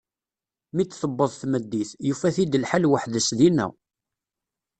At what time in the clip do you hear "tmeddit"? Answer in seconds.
1.41-1.91